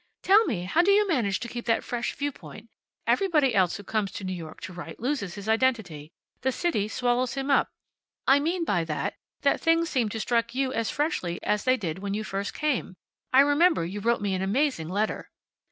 "Tell 0.23 0.45
me, 0.45 0.63
how 0.63 0.81
do 0.81 0.89
you 0.89 1.07
manage 1.07 1.39
to 1.41 1.47
keep 1.47 1.67
that 1.67 1.83
fresh 1.83 2.15
viewpoint? 2.15 2.71
Everybody 3.05 3.53
else 3.53 3.77
who 3.77 3.83
comes 3.83 4.11
to 4.13 4.23
New 4.23 4.33
York 4.33 4.59
to 4.61 4.73
write 4.73 4.99
loses 4.99 5.35
his 5.35 5.47
identity. 5.47 6.11
The 6.41 6.51
city 6.51 6.87
swallows 6.87 7.35
him 7.35 7.51
up. 7.51 7.69
I 8.25 8.39
mean 8.39 8.65
by 8.65 8.83
that, 8.85 9.13
that 9.41 9.61
things 9.61 9.91
seem 9.91 10.09
to 10.09 10.19
strike 10.19 10.55
you 10.55 10.73
as 10.73 10.89
freshly 10.89 11.39
as 11.43 11.65
they 11.65 11.77
did 11.77 11.99
when 11.99 12.15
you 12.15 12.23
first 12.23 12.55
came. 12.55 12.95
I 13.31 13.41
remember 13.41 13.85
you 13.85 13.99
wrote 13.99 14.21
me 14.21 14.33
an 14.33 14.41
amazing 14.41 14.89
letter." 14.89 15.29